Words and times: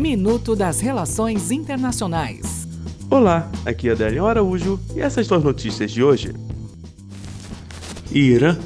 Minuto 0.00 0.56
das 0.56 0.80
Relações 0.80 1.50
Internacionais. 1.50 2.66
Olá, 3.10 3.52
aqui 3.66 3.86
é 3.86 3.92
Adélio 3.92 4.24
Araújo 4.24 4.80
e 4.96 5.00
essas 5.00 5.26
são 5.26 5.36
as 5.36 5.44
notícias 5.44 5.90
de 5.90 6.02
hoje. 6.02 6.32
Irã. 8.10 8.56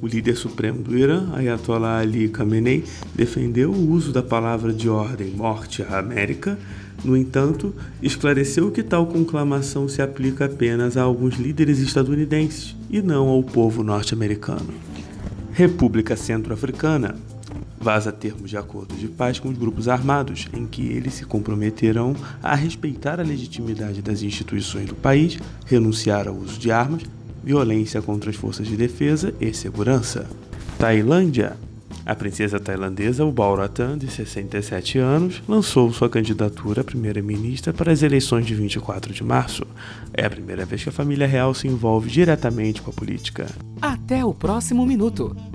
O 0.00 0.06
líder 0.06 0.36
supremo 0.36 0.80
do 0.80 0.96
Irã, 0.96 1.28
Ayatollah 1.34 1.98
Ali 1.98 2.30
Khamenei, 2.30 2.82
defendeu 3.14 3.70
o 3.70 3.90
uso 3.90 4.10
da 4.10 4.22
palavra 4.22 4.72
de 4.72 4.88
ordem 4.88 5.28
morte 5.32 5.82
à 5.82 5.98
América. 5.98 6.58
No 7.04 7.14
entanto, 7.14 7.74
esclareceu 8.00 8.70
que 8.70 8.82
tal 8.82 9.06
conclamação 9.06 9.86
se 9.86 10.00
aplica 10.00 10.46
apenas 10.46 10.96
a 10.96 11.02
alguns 11.02 11.34
líderes 11.34 11.78
estadunidenses 11.78 12.74
e 12.88 13.02
não 13.02 13.28
ao 13.28 13.42
povo 13.42 13.82
norte-americano. 13.82 14.72
República 15.52 16.16
Centro-Africana 16.16 17.16
vaza 17.80 18.12
termos 18.12 18.50
de 18.50 18.58
acordo 18.58 18.94
de 18.94 19.08
paz 19.08 19.38
com 19.38 19.48
os 19.48 19.56
grupos 19.56 19.88
armados, 19.88 20.46
em 20.52 20.66
que 20.66 20.82
eles 20.82 21.14
se 21.14 21.24
comprometerão 21.24 22.14
a 22.42 22.54
respeitar 22.54 23.18
a 23.18 23.24
legitimidade 23.24 24.02
das 24.02 24.22
instituições 24.22 24.86
do 24.86 24.94
país, 24.94 25.38
renunciar 25.64 26.28
ao 26.28 26.34
uso 26.34 26.58
de 26.58 26.70
armas, 26.70 27.02
violência 27.42 28.02
contra 28.02 28.28
as 28.28 28.36
forças 28.36 28.66
de 28.66 28.76
defesa 28.76 29.34
e 29.40 29.52
segurança. 29.54 30.28
Tailândia. 30.78 31.56
A 32.04 32.14
princesa 32.14 32.58
tailandesa 32.58 33.24
Ubalratan, 33.24 33.96
de 33.96 34.10
67 34.10 34.98
anos, 34.98 35.42
lançou 35.46 35.92
sua 35.92 36.08
candidatura 36.08 36.80
a 36.80 36.84
primeira-ministra 36.84 37.72
para 37.72 37.92
as 37.92 38.02
eleições 38.02 38.46
de 38.46 38.54
24 38.54 39.12
de 39.12 39.22
março. 39.22 39.64
É 40.12 40.24
a 40.24 40.30
primeira 40.30 40.64
vez 40.64 40.82
que 40.82 40.88
a 40.88 40.92
família 40.92 41.26
real 41.26 41.54
se 41.54 41.68
envolve 41.68 42.10
diretamente 42.10 42.82
com 42.82 42.90
a 42.90 42.94
política. 42.94 43.46
Até 43.80 44.24
o 44.24 44.34
próximo 44.34 44.84
minuto. 44.84 45.36